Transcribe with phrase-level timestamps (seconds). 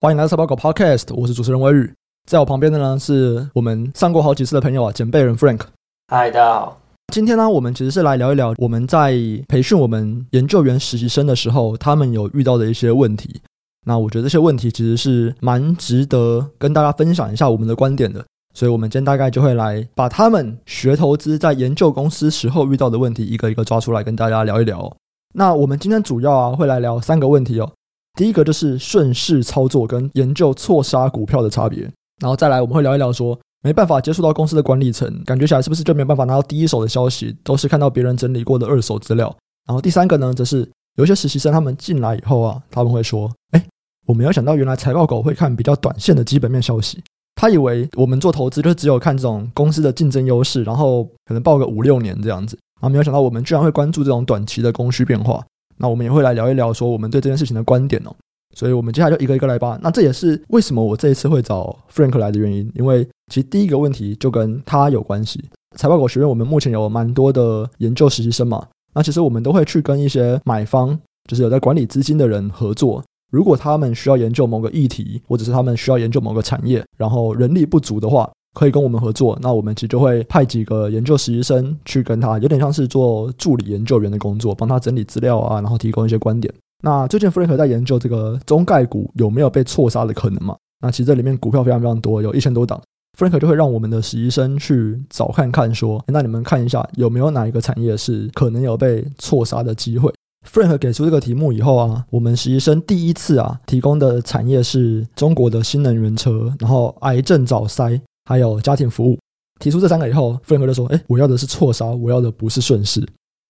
[0.00, 1.92] 欢迎来到财报狗 Podcast，我是主持人威宇，
[2.30, 5.62] 在我旁边的呢是我们上过好几次的朋友啊，简贝人 Frank。
[6.06, 6.80] 嗨，大家好。
[7.12, 13.40] 今天呢，我们其实是来聊一聊我们在培训我们研究员实习生的时候，他们有遇到的一些问题。
[13.88, 18.24] 那我觉得这些问题其实是蛮值得跟大家分享一下我们的观点的。
[18.54, 24.96] 所以，我们今天大概就会来把他们学投资在研究公司时候遇到的问题一个一个抓出来跟大家聊一聊。
[25.34, 27.72] 那我们今天主要啊会来聊三个问题哦。
[28.18, 31.82] 第一个就是顺势操作跟研究错杀股票的差别，
[32.20, 39.32] 然后再来我们会聊一聊说，没办法接触到公司的管理层，感觉起来是不是就没办法拿到第一手的消息，都是看到别人整理过的二手资料。
[39.68, 43.64] 然后第三个呢，则是有些实习生他们进来以后啊，他们会说，哎，
[44.04, 47.00] 我没有想到原来财报狗会看比较短线的基本面消息，
[47.36, 55.40] 他以为我们做投资就只有看这种公司的竞争优势，然后可能报个五六年这样子，然后没有想到我们居然会关注这种短期的供需变化。
[55.78, 58.14] 那我们也会来聊一聊，说我们对这件事情的观点哦。
[58.56, 59.78] 所以，我们接下来就一个一个来吧。
[59.82, 65.42] 那这也是为什么我这一次会找 Frank 来的原因，因为其实第一个问题就跟他有关系。
[65.76, 70.98] 财报狗学院我们目前有蛮多的研究实习生嘛，那其实我们都会去跟一些买方，
[71.28, 73.04] 就是有在管理资金的人合作。
[73.30, 79.38] 如果他们需要研究某个议题，或者是他们需要研究某个产业，然后人力不足的话，可以跟我们合作。
[79.40, 86.52] 那我们其实就会派几个研究实习生去跟他，有点像是做助理研究员的工作，帮他整理资料啊，然后提供一些观点。
[86.82, 90.56] 那最近 Frank 在研究这个中概股有没有被错杀的可能嘛？
[90.80, 92.80] 那其实这里面股票非常非常多，有一千多档。
[93.18, 100.12] Frank 就会让我们的实习生去找看看，说，那你们看一下有没有哪一个产业是可能有被错杀的机会。
[100.48, 108.00] Frank 给出这个题目以后啊，我们实习生第一次啊提供的产业是中国的新能源车，然后癌症早筛。
[108.28, 109.18] 还有家庭服务，
[109.58, 113.02] 提出这三个以后，Frank 就说：“哎，我要的是错杀，我要的不是顺势。”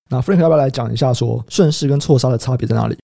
[0.08, 2.96] 那 Frank 要不要来讲一下，说顺势跟错杀的差别在哪里？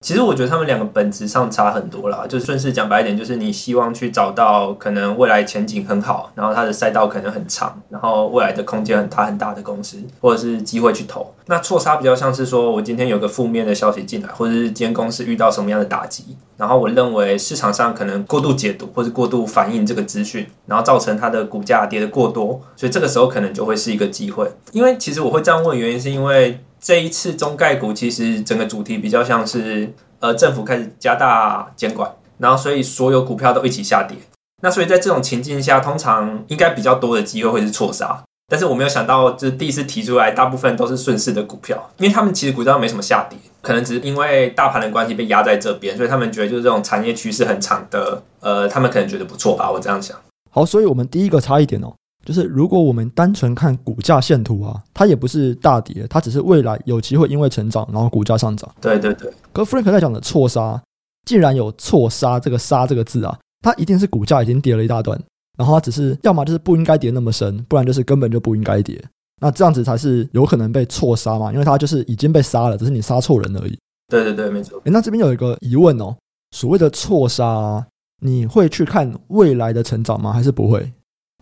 [0.00, 2.26] 其实我觉得他们两个本质上差很多啦。
[2.28, 11.32] 就是顺势讲白一点，就是你希望去找到可能未来前景很好，然后它的赛道可能很长，然后未来的空间很大很大的公司，或者是机会去投。
[11.46, 24.46] 那错杀比较像是说我今天有个负面的消息进来，或者是今天公司遇到什么样的打击，然后我认为市场上可能过度解读或者过度反映这个资讯，然后造成它的股价跌得过多，所以这个时候可能就会是一个机会。
[24.72, 26.60] 因为其实我会这样问原因是因为。
[26.86, 32.08] 这一次中概股其实整个主题比较像是，呃，政府开始加大监管，
[32.38, 34.16] 然后所以所有股票都一起下跌。
[34.62, 38.22] 那所以在这种情境下，通常应该比较多的机会会是错杀。
[38.46, 50.16] 但是我没有想到，就是第一次提出来，大部分都是顺势的股票，因为他们其实股价没什么下跌，可能只是因为大盘的关系被压在这边，所以他们觉得就是这种产业趋势很长的，呃，他们可能觉得不错吧，我这样想。
[50.52, 51.92] 好，所以我们第一个差一点哦。
[52.26, 58.68] 就是如果我们单纯看股价线图啊，它也不是大跌，它只是未来有机会因为成长，然后股价上涨。
[58.80, 59.32] 对对对。
[59.52, 60.82] 可 Frank 在讲的错杀，
[61.24, 65.16] 既然有错杀这个杀这个字啊，它一定是股价已经跌了一大段，
[65.56, 69.00] 然后它只是要么就是不应该跌那么深，不然就是根本就不应该跌。
[69.40, 73.78] 那这样子才是有可能被错杀嘛，因为它就是已经被杀了，只是你杀错人而已。
[74.08, 74.80] 对对对，没错。
[74.84, 76.16] 诶，那这边有一个疑问哦，
[76.50, 77.86] 所谓的错杀，
[78.20, 80.32] 你会去看未来的成长吗？
[80.32, 80.92] 还是不会？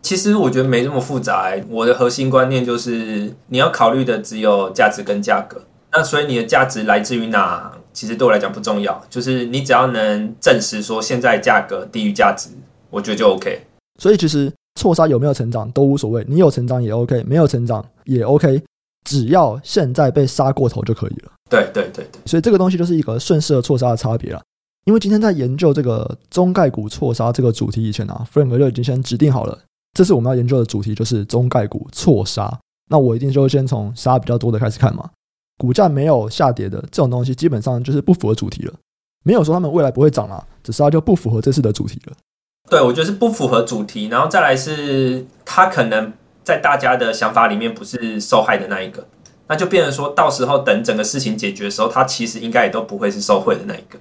[0.05, 1.65] 其实我觉得没这么复杂欸。
[1.71, 5.63] 我的核心观念就是，你要考虑的只有价值跟价格。
[5.93, 7.73] 那所以你的价值来自于哪？
[7.95, 9.03] 其实对我来讲不重要。
[9.09, 12.51] 就是你只要能证实说现在价格低于价值，
[12.91, 13.63] 我觉得就 OK。
[13.99, 18.63] 所以其实错杀有没有成长都无所谓，你有成长也 OK，没有成长也 OK，
[19.09, 21.33] 只要现在被杀过头就可以了。
[21.49, 22.21] 对对对对。
[22.27, 24.43] 所以这个东西就是一个顺势和错杀的差别了。
[24.85, 29.59] 因为今天在研究这个中概股错杀这个主题以前啊，Frank 就已经先指定好了。
[29.95, 32.53] 这次我们要研究的主题，就是中概股错杀。
[32.91, 35.09] 那我一定就会先从杀比较多的开始看嘛。
[35.57, 38.75] 股价没有下跌的这种东西，基本上就是不符合主题了。
[39.25, 42.13] 没有说他们未来不会涨啦，只是它就不符合这次的主题了。
[42.69, 46.13] 对，我觉得是不符合主题，然后再来是它可能
[46.43, 49.07] 在大家的想法里面不是受害的那一个，
[49.47, 53.99] 那就变成说到时候等整个事情解决的时候，它其实应该也都不会是受惠的那一个。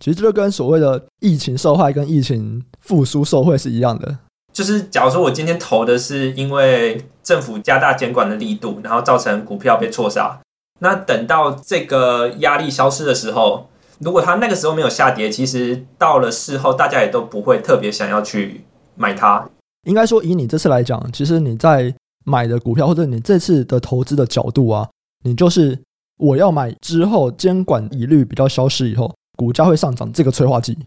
[0.00, 4.18] 其实这就跟所谓的疫情受害跟疫情复苏受贿是一样的。
[4.56, 10.40] 就是，假如说我今天投的是因为政府加大监管的力度，然后造成股票被错杀，
[10.80, 13.68] 那等到这个压力消失的时候，
[13.98, 18.64] 如果它那个时候没有下跌，其实到了事后大家也都不会特别想要去
[18.94, 19.46] 买它。
[19.86, 21.94] 应该说，以你这次来讲，其实你在
[22.24, 24.88] 买的股票或者你这次的投资的角度啊，
[25.22, 25.78] 你就是
[26.16, 30.78] 我要买之后监管疑虑比较消失以后，股价会上涨这个催化剂，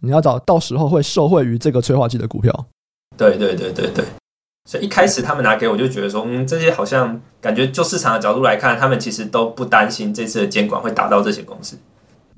[0.00, 2.66] 你要找到时候会受惠于这个催化剂的股票。
[3.16, 4.04] 对对对对对，
[4.68, 11.76] 所以一开始他们拿给我就觉得说，嗯，这些好像感觉就市场的角度来看，他们其实都不担心这次的监管会打到这些公司。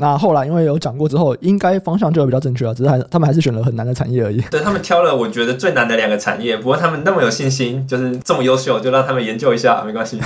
[0.00, 4.40] 那后来因为有讲过之后，应该方向就比较正确了，只是还他们还是选了很难的产业而已。
[4.42, 10.20] 对，他们挑了我觉得最难的两个产业，不过他们那么有信心，就是这么优秀，就让他们研究一下，没关系。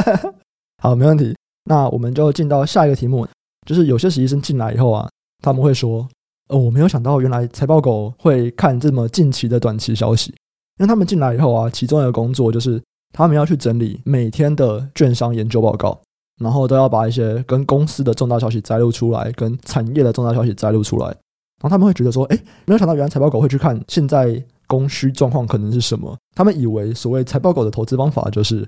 [0.82, 1.34] 好，没问题。
[1.64, 3.26] 那我们就进到下一个题目，
[3.66, 5.08] 就是有些实习生进来以后啊，
[5.42, 6.06] 他们会说
[6.48, 10.30] ：“哦，我没有想到原来财报狗会看这么近期的短期消息。”
[10.78, 15.98] 因为他们进来以后啊，其中一个工作就是他们要去整理每天的券商研究报告。
[16.40, 21.06] 然后都要把一些跟公司的重大消息摘录出来，跟产业的重大消息摘录出来。
[21.06, 28.64] 然后他们会觉得说：“哎，没有想到原来财报狗会去看现在供需状况可能是什么。”他们以为所谓财报狗的投资方法就是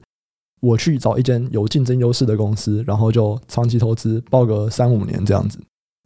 [0.60, 5.56] 我去找一间有竞争优势的公司，然后就长期投资，抱个三五年这样子。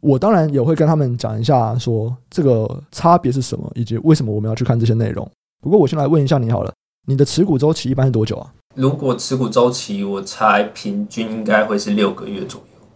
[0.05, 5.27] 我当然也会跟他们讲一下，说这个差别是什么，以及为什么我们要去看这些内容。
[5.63, 6.71] 不过我先来问一下你好了，
[7.07, 8.53] 你的持股周期一般是多久啊？
[8.75, 12.87] 如果持股周期，我猜平均应该会是六个月左右。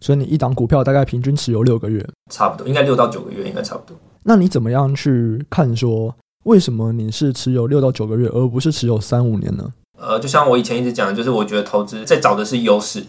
[0.00, 3.96] 所以你一档股票大概平均持有六个月，差不多，应该六到九个月，应该差不多。
[4.22, 6.14] 那你怎么样去看说，
[6.44, 9.72] 为什么你是持有六到九个月，而不是持有三五年呢？
[9.98, 13.02] 呃，就像我以前一直讲的，就是我觉得投资在找的是优势。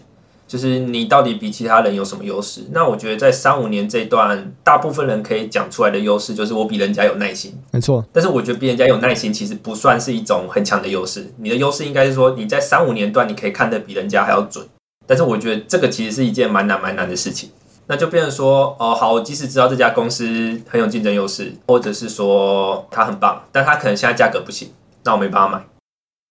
[0.46, 2.62] 就是你到底比其他人有什么优势？
[2.70, 7.52] 那我觉得在三五年这段，大部分人可以讲出来的优势就是我比人家有耐心。
[7.72, 11.32] 没错，但是我觉得比人家有耐心其实不算是一种很强的优势。
[11.38, 14.64] 你的优势应该是说你在三五年段你可以看得比人家还要准。
[15.06, 17.50] 但是我觉得这个其实是一件蛮难蛮难的事情。
[17.88, 24.70] 那就变成说，哦，好，我即使知道这家公司很有竞争优势，或者是说它很棒，但它可能现在价格不行，
[25.04, 25.64] 那我没办法买。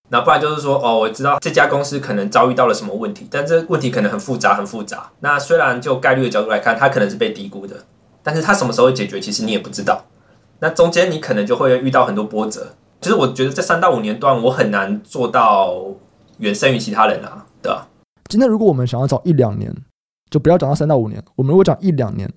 [0.10, 5.10] 那不然就是说，哦，我知道这家公司可能遭遇到了什么问题，但这问题可能很复杂，很复杂。
[5.22, 7.76] 那虽然就概率的角度来看，它可能是被低估的，
[8.22, 10.04] 但是它什么时候解决，其实你也不知道。
[10.60, 12.74] 那中间你可能就会遇到很多波折。
[13.02, 15.84] 就是我觉得这三到五年段，我很难做到
[16.38, 17.88] 远胜于其他人啊，对吧？
[18.30, 19.72] 今天如果我们想要找一两年，
[20.32, 22.32] 就不要讲到三到五年，我们如果讲一两年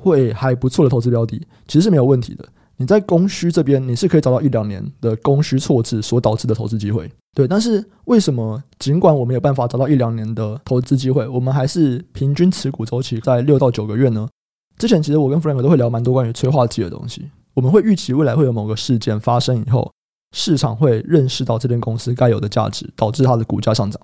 [0.00, 2.44] 会还不错的投资标的，其实是没有问题的。
[2.76, 7.46] 你在供需这边，你是可以找到一两年的供需错置所导致的投资机会，对。
[7.46, 14.28] 但是为什么尽管我们有办法找到一两年的投资机会，我们还是平均持股周期在六到九个月呢？
[14.76, 17.30] 之前其实我跟 Frank 都会聊蛮多关于催化剂的东西。
[17.54, 19.92] 我们会预期未来会有某个事件发生以后，
[20.34, 24.00] 市场会认识到这间公司该有的价值，导致它的股价上涨。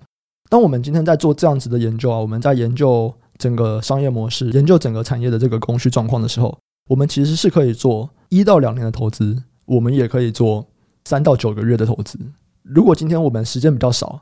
[0.49, 6.57] 当我们今天在做这样子的研究啊，我们在研究整个商业模式、研究整个产业的这个供需状况的时候，
[6.91, 8.09] 我们其实是可以做。
[8.27, 10.65] 一到两年的投资，我们也可以做
[11.05, 12.19] 三到九个月的投资。
[12.63, 14.21] 如果今天我们时间比较少，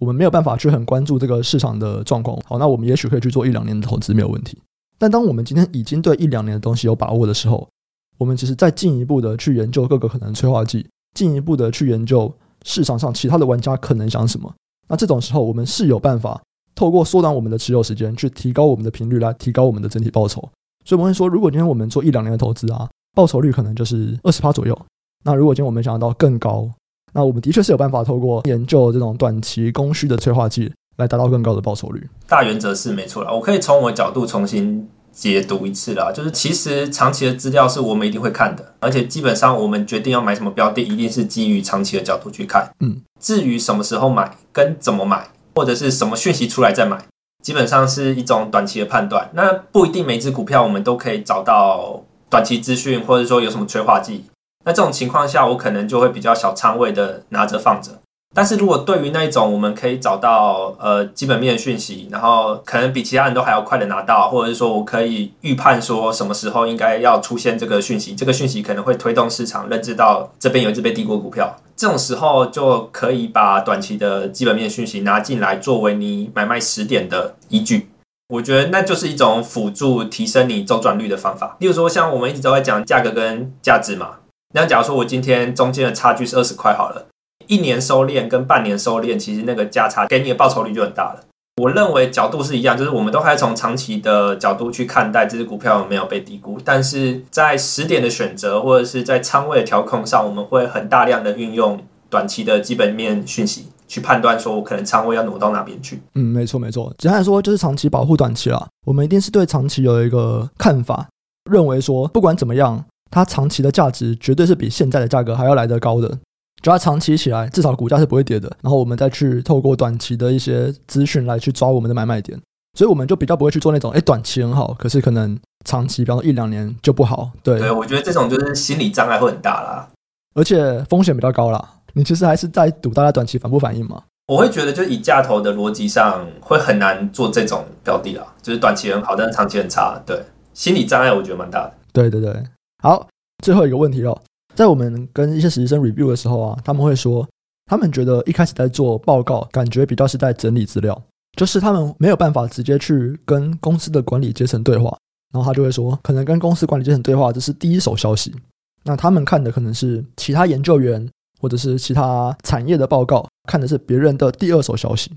[0.00, 4.58] 我们没有办法去很关注这个市场的状况，好，那我们也许可以去做一两年的投资，没有问题。
[4.98, 7.68] 但当我们今天已经对一两年的东西有把握的时候，
[8.16, 12.34] 我们其实再进一步的去研究各个可能催化剂，进一步的去研究
[12.64, 14.54] 市场上其他的玩家可能想什么。
[14.88, 16.42] 那这种时候，我们是有办法
[16.74, 20.46] 透过缩短我们的持有时间，去提高我们的频率，来提高我们的整体报酬。
[20.86, 22.88] 所以我们会说，如果今天我们做一两年的投资啊。
[23.16, 24.78] 报酬率可能就是二十趴左右。
[25.24, 26.68] 那如果今天我们想要到更高，
[27.14, 32.06] 那我们的确是有办法透过研究这种短期供需的催化剂来达到更高的报酬率。
[32.28, 36.12] 大原则是没错啦，我可以从我的角度重新解读一次啦。
[36.12, 42.70] 就是其实长期的资料是我们一定会看的，而且基本上我们决定要买什么标的，一定是基于长期的角度去看。
[42.80, 47.02] 嗯，至于什么时候买跟怎么买，或者是什么讯息出来再买，
[47.46, 49.30] 基本上是一种短期的判断。
[49.34, 52.02] 那不一定每只股票我们都可以找到。
[52.28, 54.24] 短期资讯，或者说有什么催化剂，
[54.64, 57.92] 那这种情况下，我可能就会比较小仓位的拿着放着。
[58.34, 77.90] 但是如果对于那一种我们可以找到呃基本面讯息，然后可能比其他人都还要快的拿到，或者是说我可以预判说什么时候应该要出现这个讯息，这个讯息可能会推动市场认知到这边有一只被低估股票，这种时候就可以把短期的基本面讯息拿进来作为你买卖时点的依据。
[78.28, 81.56] 我觉得那就是一种辅助提升你周转率的方法。
[81.60, 84.16] 例如说，像我们一直都在讲价格跟价值嘛。
[84.54, 87.06] 那假如说我今天中间的差距是二十块好了，
[87.46, 91.20] 一年收敛跟半年收敛，其实那个价差给你的报酬率就很大了。
[91.62, 103.66] 我认为角度是一样，就是我们都还从长期的角度去看待这只股票有没有被低估，但是在时点的选择或者是在仓位的调控上，我们会很大量的运用短期的基本面讯息。
[103.88, 106.02] 去判断说，我可能仓位要挪到哪边去？
[106.16, 106.92] 嗯，没错没错。
[106.98, 108.66] 简单来说，就是长期保护短期了。
[108.84, 111.06] 我们一定是对长期有一个看法，
[111.48, 116.18] 认为说不管怎么样，它长期的价值绝对是比现在的价格还要来得高的。
[116.62, 118.50] 只要长期起来，至少股价是不会跌的。
[118.62, 122.40] 然后我们再去透过短期的一些资讯来去抓我们的买卖点，
[122.76, 127.30] 所以我们就比较不会去做那种，哎，短期很好，可是可能长期，比方说一两年就不好。
[127.42, 129.88] 对，对，我觉得这种就是心理障碍会很大啦，
[130.34, 131.72] 而且风险比较高啦。
[131.94, 134.02] 你其实还是在赌大家短期反不反应嘛？
[134.26, 138.26] 我会觉得，就以价投的逻辑上，会很难做这种标的啦。
[138.42, 139.98] 就是短期很好，但是长期很差。
[140.04, 140.20] 对，
[140.52, 141.72] 心理障碍我觉得蛮大的。
[141.92, 142.42] 对对对，
[142.82, 143.06] 好，
[143.42, 144.20] 最后一个问题了，
[144.56, 147.28] 在我们跟一些实习生 review 的时候啊，他们会说，
[147.66, 151.00] 他们觉得一开始在做报告，感觉比较是在整理资料，
[151.36, 154.96] 就是他们没有办法直接去跟公司的管理阶层对话。
[155.32, 158.34] 然后他就会说，可能跟公司管理阶层对话，这是第一手消息。
[158.82, 161.08] 那他们看的可能是其他研究员。
[161.38, 165.12] 或者是其他产业的报告，看的是别人的第二手消息，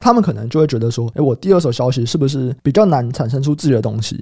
[0.00, 4.20] 他们可能就会觉得说，诶，我第二手消息是不是比较难产生出自己的东西？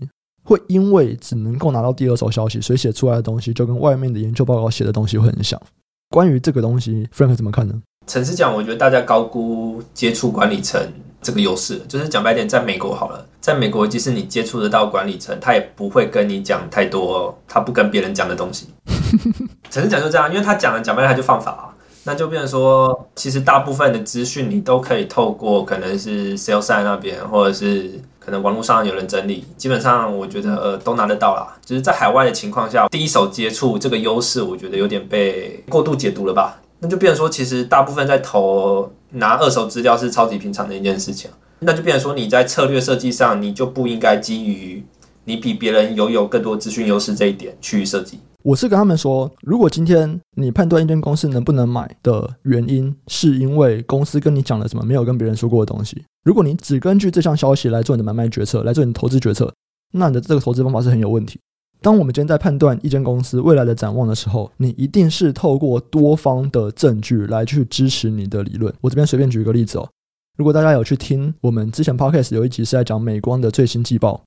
[0.48, 5.60] 会因为只能够拿到第二手消息，所以写出来的东西就跟外面的研究报告写的东西会很像。
[6.08, 7.74] 关于这个东西，Frank 怎么看呢？
[8.06, 10.80] 诚实讲，我觉得大家高估接触管理层
[11.20, 11.78] 这个优势。
[11.86, 18.68] 就是讲白点，在美国好了，在美国，即使你接触得到管理层，他也不会跟你讲太多他不跟别人讲的东西。
[19.68, 31.56] 诚实讲就这样，因为他讲了讲白了他就放法啊，那就变成说，其实大部分的资讯你都可以透过可能是 sales side 那边，或者是可能网络上有人整理，基本上我觉得呃都拿得到啦。
[31.64, 36.60] 就是在海外的情况下，第一手接触这个优势，我觉得有点被过度解读了吧？
[36.80, 41.30] 那就变成说，其实大部分在投拿二手资料是超级平常的一件事情，
[41.60, 44.84] 那就变成说你在策略设计上，你就不应该基于
[45.24, 48.20] 你比别人拥有更多资讯优势这一点去设计。
[48.44, 59.52] 我是跟他们说，如果今天你判断一间公司能不能买的原因，是因为公司跟你讲了什么没有跟别人说过的东西，如果你只根据这项消息来做你的买卖决策，来做你的投资决策，
[59.92, 61.40] 那你的这个投资方法是很有问题。
[61.80, 68.72] 当我们今天在判断一间公司未来的展望的时候，你一定是透过多方的证据来去支持你的理论。
[68.80, 69.88] 我这边随便举一个例子哦，
[70.36, 74.22] 如果大家有去听我们之前 Podcast 有一集是在讲美光的最新季报。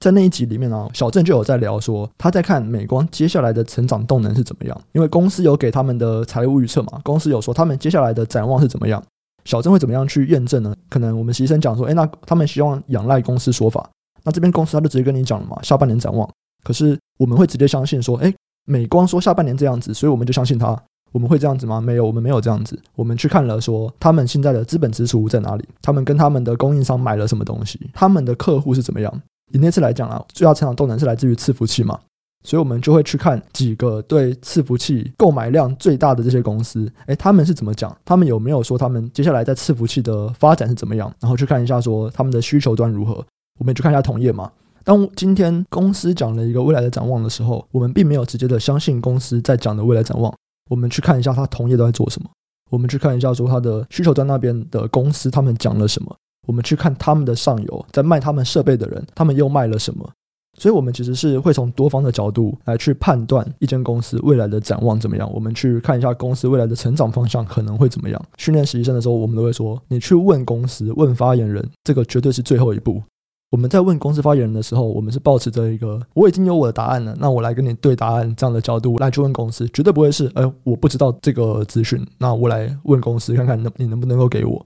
[0.00, 9.02] 在那一集里面呢，小郑就有在聊说，他在看美光接下来的成长动能是怎么样，因为公司有给他们的财务预测嘛，公司有说他们接下来的展望是怎么样，
[9.44, 10.74] 小郑会怎么样去验证呢？
[10.90, 13.88] 可能我们实习生讲说，诶，那他们希望仰赖公司说法，
[14.24, 16.28] 那这边公司他就直接跟你讲了嘛，下半年展望，
[16.62, 18.34] 可是我们会直接相信说，诶，
[18.66, 20.78] 美光说下半年这样子，所以我们就相信他，
[21.12, 21.80] 我们会这样子吗？
[21.80, 29.22] 没有，我们没有这样子，我们去看了说他们现在的资本支出在哪里，他们跟他们的供应商买了什么东西，他们的客户是怎么样。
[29.52, 31.98] 以那次来讲啊，最大成长动能是来自于伺服器嘛，
[32.42, 37.96] 所以我们就会去看几个对伺服器购买量最大的这些公司，诶，他们是怎么讲？
[38.04, 41.12] 他们有没有说他们接下来在伺服器的发展是怎么样？
[41.20, 43.24] 然后去看一下说他们的需求端如何？
[43.60, 44.50] 我们去看一下同业嘛。
[44.82, 50.34] 当今天公司讲了一个未来的展望的时候，我们并没有直接的相信公司在讲的未来展望，
[50.68, 52.28] 我们去看一下他同业都在做什么，
[52.70, 56.14] 我们去看一下说他的需求端那边的公司他们讲了什么。
[56.46, 60.08] 我们去看他们的上游在卖他们设备的人，他们又卖了什么？
[60.56, 65.28] 所以，我们其实是会从多方的角度来去判断一间公司未来的展望怎么样。
[65.34, 68.24] 我们去看一下公司未来的成长方向可能会怎么样。
[68.38, 73.02] 训练实习生的时候，我们都会说：你去问公司、问发言人，这个绝对是最后一步。
[73.50, 84.64] 我们在问公司发言人的时候，我们是抱持着一个我已经有我的答案了，那我来跟你对答案这样的角度来去问公司，绝对不会是哎，我不知道这个资讯，那我来问公司看看能你能不能够给我。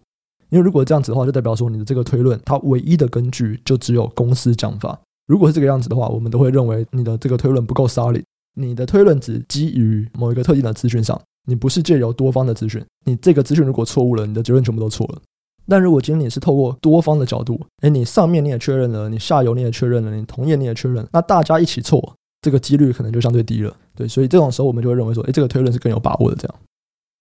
[0.50, 4.98] 因为如果这样子的话，就代表说你的这个推论，它唯一的根据就只有公司讲法。
[5.26, 8.22] 如果是这个样子的话，我们都会认为你的这个推论不够 solid。
[8.54, 12.84] 你的推论只基于某一个特定的资讯上，你不是借由多方的资讯。
[13.04, 15.20] 你这个资讯如果错误了，你的结论全部都错了。
[15.68, 23.76] 但如果今天你是透过多方的角度，诶，你上面你也确认了，你下游你也确认了，你同业你也确认，那大家一起错，这个几率可能就相对低了。
[23.94, 26.36] 对，所以这种时候我们就会认为说，诶，这个推论是更有把握的。
[26.36, 26.54] 这样。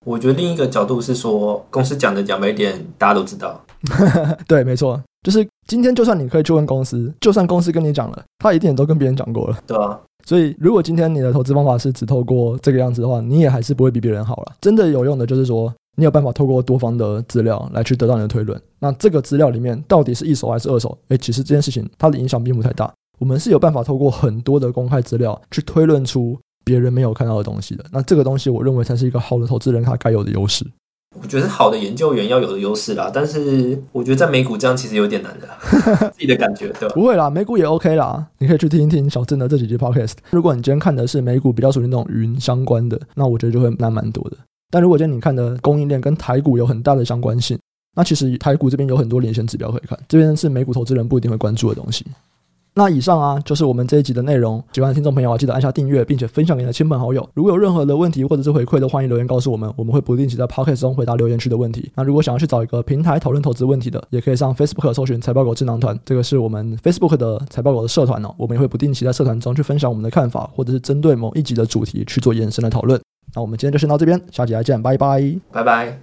[0.08, 3.62] 我觉得另一个角度是说，公司讲的讲白一点，大家都知道。
[4.48, 9.58] 对，没错，就是今天就算你可以去问公司，就算公司跟你讲了，他一定也都跟别人讲过了。
[9.68, 10.00] 对啊。
[10.26, 14.54] 所以，如果今天你的投资方法是只透过这个样子的话，你也还是不会比别人好了。
[14.62, 18.58] 真的有用的就是说，你有办法透过多方的资料来去得到你的推论。
[18.80, 20.98] 那这个资料里面到底是一手还是二手？
[21.10, 22.90] 诶，其实这件事情它的影响并不太大。
[23.20, 26.38] 我们是有办法透过很多的公开资料去推论出。
[26.68, 30.66] 别人没有看到的东西的，那这个东西我认为才是一个好的投资人他该有的优势。
[31.22, 35.48] 我觉得好的研究员要有的优势啦，但是我觉得在美股这样其实有点难的，
[36.12, 36.94] 自己的感觉对吧？
[36.94, 40.16] 不会啦，美股也 OK 啦，你可以去听一听小郑的这几集 Podcast。
[40.30, 44.38] 如果你今天看的是美股比较属于那种云相关的，那我觉得就会难蛮多的。
[44.70, 47.58] 但如果今天你看的供应链跟台股有很大的相关性，
[47.96, 52.06] 那其实台股这边有很多领先指标可以看，这边是美股投资人不一定会关注的东西。
[52.78, 54.64] 那以上啊，就是我们这一集的内容。
[54.72, 57.28] 喜欢的听众朋友啊，记得按下订阅，并且分享给你的亲朋好友。
[57.34, 61.92] 如果有任何的问题或者是回馈，都欢迎留言告诉我们，我们会不定期在 Podcast 中回答留言区的问题。
[61.96, 68.32] 那如果想要去找一个平台讨论投资问题的，也可以上 Facebook 搜寻财报狗智囊团，这个是我们 Facebook 的财报狗的社团哦。
[68.38, 73.02] 我们也会不定期在社团中去分享我们的看法，或者是针对某一集的主题去做延伸的讨论。
[73.34, 75.96] 那我们今天就先到这边，下集再见，拜拜，拜拜。